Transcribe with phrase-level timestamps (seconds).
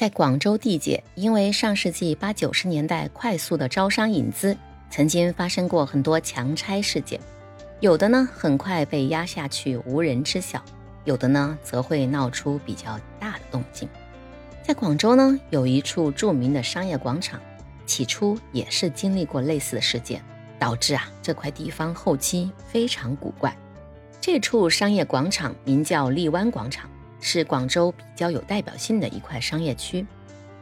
[0.00, 4.56] 在广州地界，因为上世纪八九十年代快速的招商引资，
[4.88, 7.20] 曾经发生过很多强拆事件，
[7.80, 10.58] 有的呢很快被压下去，无人知晓；
[11.04, 13.86] 有的呢则会闹出比较大的动静。
[14.62, 17.38] 在广州呢，有一处著名的商业广场，
[17.84, 20.22] 起初也是经历过类似的事件，
[20.58, 23.54] 导致啊这块地方后期非常古怪。
[24.18, 26.88] 这处商业广场名叫荔湾广场。
[27.20, 30.06] 是广州比较有代表性的一块商业区，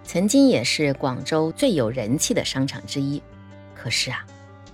[0.03, 3.23] 曾经也是广州最有人气的商场之一。
[3.75, 4.27] 可是啊，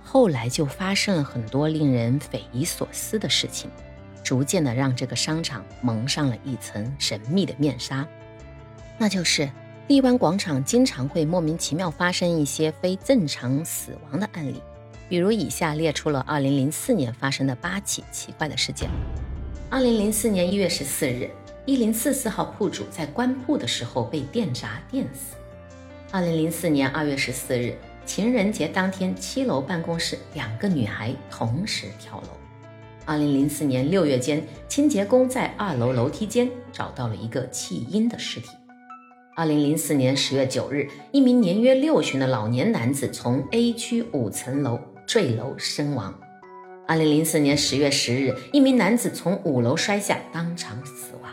[0.03, 3.69] 后来就发生了很多令人匪夷所思的事情，
[4.23, 8.07] 逐渐的让这个商场蒙上了一层神秘的面纱。
[8.97, 9.47] 那就是
[9.87, 14.61] 荔湾广场经常会莫名其妙发生一些非正常死亡的案例，
[15.07, 18.89] 比如以下列出了2004年发生的八起奇怪的事件。
[19.69, 21.29] 2004年1月14日。
[21.67, 25.35] 一零四四号铺主在关铺的时候被电闸电死。
[26.11, 32.27] 二零零四年二月十四日，情人节当天，七楼办公室两个女孩同时跳楼。
[33.03, 38.49] 二零零四年六月间，清洁工在二楼楼梯间找到了一个弃婴的尸体。
[39.35, 46.13] 二零零四年十月九日，一名年约六旬的老年男子从 A 区五层楼坠楼身亡。
[46.87, 51.24] 二零零四年十月十日，一名男子从五楼摔下，当场死亡。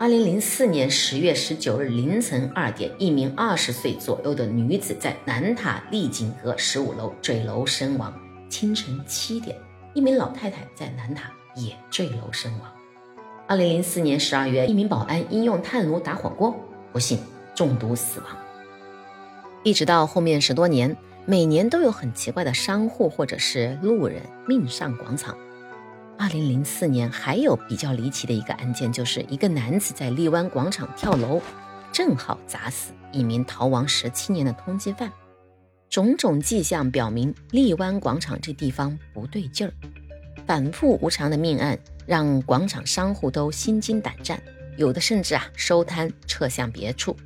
[0.00, 8.14] 二零零四年十月十九日凌晨二点，一名二十岁左右的女子在南塔丽景阁十五楼坠楼身亡。
[8.48, 9.58] 清晨七点，
[9.94, 12.72] 一名老太太在南塔也坠楼身亡。
[13.48, 16.54] 二零零四年十二月，一名保安因用炭炉打火锅，
[16.92, 17.18] 不幸
[17.52, 18.28] 中毒死亡。
[19.64, 20.96] 一直到后面十多年，
[21.26, 25.36] 每年都有很奇怪的商户或者是路人命丧广场。
[26.18, 31.40] 二零零四年还有比较离奇的一个案件，就是一个男子在荔湾广场跳楼，
[31.92, 35.12] 正好砸死一名逃亡十七年的通缉犯。
[35.88, 39.72] 种种迹象表明，荔湾广场这地方不对劲儿。
[40.44, 44.42] 反复无常的命案让广场商户都心惊胆战，
[44.76, 47.16] 有的甚至啊收摊撤向别处。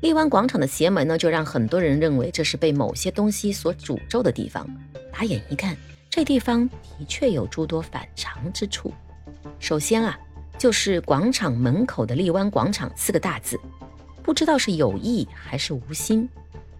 [0.00, 4.66] 荔湾广场的邪门呢，就让很多人认为这是被某些东西所诅咒的地方。
[5.12, 5.76] 打眼一看。
[6.18, 8.92] 这地方的确有诸多反常之处。
[9.60, 10.18] 首先啊，
[10.58, 13.56] 就是广场门口的“荔湾广场”四个大字，
[14.20, 16.28] 不知道是有意还是无心。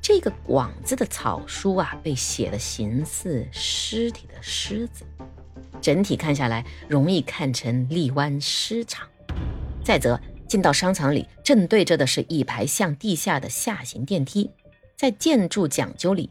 [0.03, 5.04] 这个“广”字的草书啊，被写的形似尸体的“尸”字，
[5.81, 9.06] 整体看下来容易看成荔湾尸场。
[9.84, 14.50] 再则，进到商场里，正对着的是一排向地下的下行电梯，
[14.97, 16.28] 在建筑讲究里。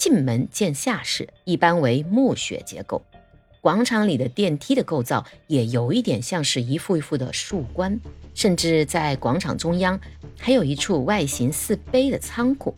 [0.00, 3.02] 进门见下室，一般为木穴结构。
[3.60, 8.00] 广场里的电梯的构造也有一点像是一副一副的树冠，
[8.34, 10.00] 甚至在广场中央
[10.38, 12.74] 还有一处外形似碑的仓库，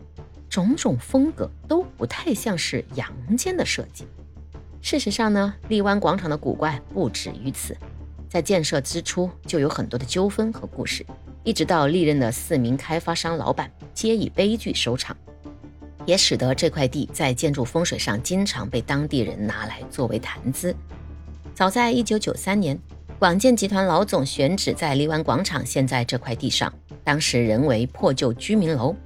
[0.51, 4.05] 种种风格都不太像是阳间的设计。
[4.81, 7.77] 事实上呢，荔湾广场的古怪不止于此，
[8.29, 11.07] 在建设之初就有很多的纠纷和故事，
[11.45, 15.17] 一直到历任的四名开发商老板皆以悲剧收场。
[16.07, 20.75] 也使得这块地在建筑风水上经常被当地人拿来作为谈资。
[21.55, 22.79] 早在1993年，
[23.19, 26.73] 广建集团老总选址在荔湾广场现在这块地上，
[27.05, 28.97] 当时仍为破旧居民楼。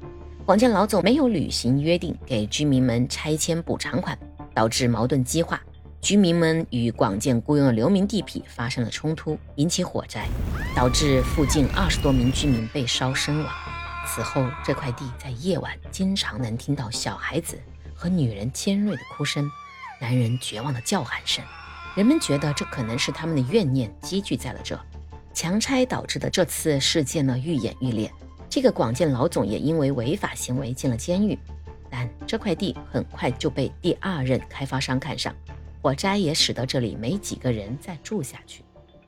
[0.45, 4.17] 广建老总没有履行约定，给居民们拆迁补偿款，
[4.55, 5.61] 导致矛盾激化，
[6.01, 10.27] 居民们与广建雇佣的流民地痞发生了冲突，引起火灾，
[10.75, 13.76] 导致附近二十多名居民被烧身亡。
[14.07, 17.59] 此后，这块地在夜晚经常能听到小孩子
[17.95, 19.51] 和女人尖锐的哭声，
[20.01, 21.45] 男人绝望的叫喊声。
[21.95, 24.79] 人们觉得这可能是他们的怨念积聚在了这。
[25.35, 28.11] 强拆导致的这次事件呢，愈演愈烈。
[28.49, 31.39] 这个广建老总也因为违法行为进了监狱。
[31.91, 35.35] 但这块地很快就被第二任开发商看上，
[35.83, 38.63] 火灾也使得这里没几个人再住下去。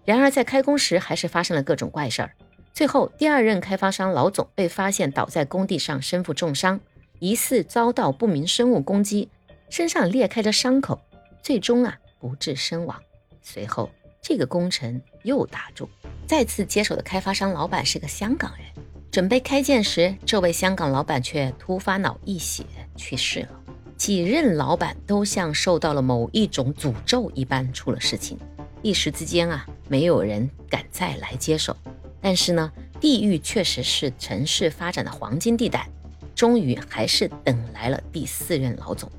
[0.04, 2.31] 然而在开工时，还是发生了各种怪事儿。
[2.78, 6.78] 最后，第二任开发商老总被发现倒在工地上，身负重伤，
[7.19, 9.28] 疑似遭到不明生物攻击，
[9.69, 11.00] 身上裂开着伤口，
[11.42, 12.96] 最终啊不治身亡。
[13.42, 13.90] 随后，
[14.22, 15.90] 这个工程又打住。
[16.25, 22.62] 再次接手的开发商老板是个香港人，准备开建时，这位香港老板却突发脑溢血
[22.94, 23.48] 去世了。
[23.96, 28.38] 几任老板都像受到了某一种诅咒一般出了事情，
[28.82, 31.76] 一时之间啊，没有人敢再来接手。
[32.20, 35.88] 但是呢，地域确实是城市发展的黄金地带，
[36.35, 39.11] 终于还是等来了第四任老总。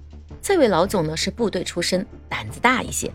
[0.42, 3.12] 这位老总呢是部队出身，胆子大一些。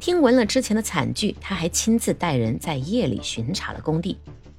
[0.00, 4.18] 听闻了之前的惨剧，他还亲自带人在夜里巡查了工地，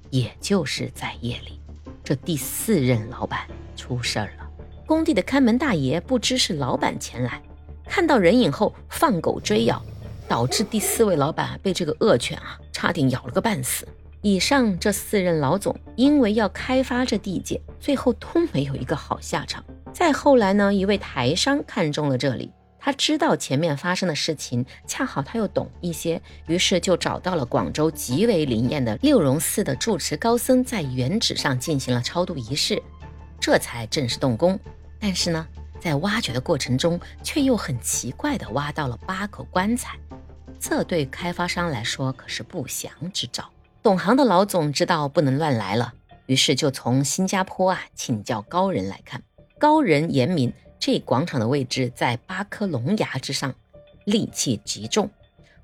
[0.09, 1.59] 也就是在夜里。
[2.03, 4.49] 这第四任老板出事儿了。
[4.85, 7.41] 工地的看门大爷不知是老板前来，
[7.85, 9.81] 看到人影后放狗追咬，
[10.27, 13.87] 导致第四位老板被这个恶犬啊差点咬了个半死。
[14.23, 19.61] 以上这四任老总因为要开发这地界，最后都没有一个好下场。
[19.91, 22.49] 再后来呢，一位台商看中了这里。
[22.79, 32.81] 他知道前面发生的事情，恰好他又懂一些，于是就找到了广州极为灵验的六榕寺的住持高僧，在原址上进行了超度仪式，
[33.41, 34.57] 这才正式动工。
[34.99, 35.45] 但是呢，
[35.81, 39.97] 在挖掘的过程中，却又很奇怪的挖到了八口棺材，
[40.59, 43.49] 这对开发商来说可是不祥之兆。
[43.83, 45.93] 懂行的老总知道不能乱来了，
[46.25, 49.21] 于是就从新加坡啊请教高人来看。
[49.59, 50.53] 高人言明。
[50.79, 53.55] 这广场的位置在八颗龙牙之上，
[54.05, 55.09] 戾气极重。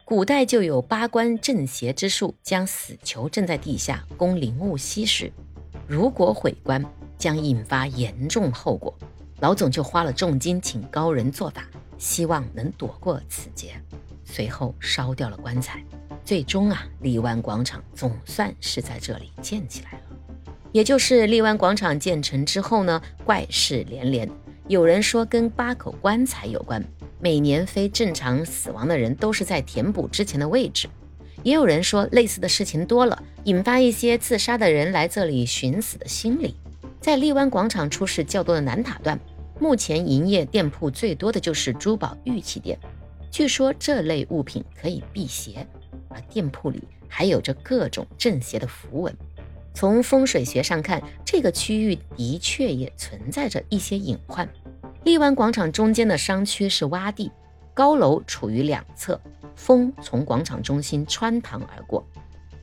[0.05, 5.29] 古代就有八关镇邪之术，将死囚镇在地下供灵物吸食。
[5.87, 6.81] 如果毁关，
[7.17, 8.97] 将引发严重后果。
[9.41, 11.65] 老总就花了重金请高人做法，
[11.97, 13.81] 希望能躲过此劫。
[14.23, 15.83] 随后烧掉了棺材。
[16.29, 19.99] 最终啊，荔湾广场总算是在这里建起来了。
[20.71, 24.29] 也就是荔湾广场建成之后呢，怪事连连。
[24.67, 26.85] 有人说跟八口棺材有关，
[27.19, 30.87] 每年非正常死亡的人都是在填补之前的位置。
[31.41, 36.55] 也有人说类似的事情多了，引发一些自杀的人来这里寻死的心理。
[37.01, 39.19] 在荔湾广场出事较多的南塔段，
[39.59, 42.77] 目前营业店铺最多的就是珠宝玉器店，
[43.31, 45.65] 据说这类物品可以辟邪，
[46.09, 49.15] 而店铺里还有着各种镇邪的符文。
[49.73, 54.47] 从风水学上看，这个区域的确也存在着一些隐患。
[55.05, 57.31] 荔湾广场中间的商区是洼地，
[57.73, 59.19] 高楼处于两侧，
[59.55, 62.05] 风从广场中心穿堂而过，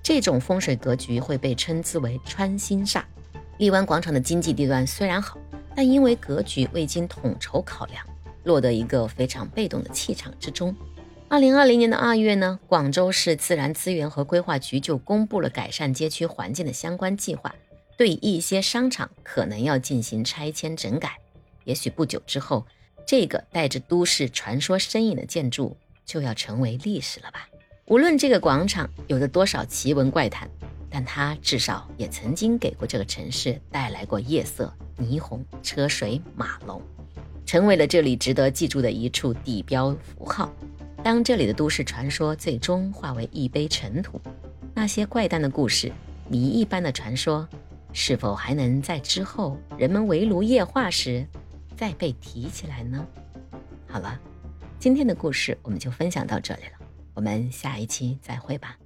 [0.02, 3.02] 这种风水格局会被称之为穿心煞。
[3.58, 5.38] 荔湾广场的经济地段虽然好，
[5.74, 8.04] 但因为格局未经统筹考量，
[8.44, 10.76] 落得一个非常被动的气场之中。
[11.28, 17.52] 二零二零年的二月呢，广州市自然资源和规划局就公布了改善街区环境的相关计划，
[17.96, 21.16] 对一些商场可能要进行拆迁整改。
[21.64, 22.64] 也许不久之后，
[23.04, 27.48] 这个带着都市传说身影的建筑就要成为历史了吧？
[27.86, 30.48] 无论这个广场有着多少奇闻怪谈，
[30.88, 36.80] 但它至少也曾经给过这个城市带来过夜色、霓虹、车水马龙，
[37.44, 40.54] 成为了这里值得记住的一处地标符号。
[41.06, 44.20] 当这里的都市传说最终化为一杯尘土，
[44.74, 45.92] 那些怪诞的故事、
[46.28, 47.48] 谜一般的传说，
[47.92, 51.24] 是否还能在之后人们围炉夜话时
[51.76, 53.06] 再被提起来呢？
[53.86, 54.18] 好了，
[54.80, 58.76] 今天的故事我们就分享到这里了，我们下一期再会吧。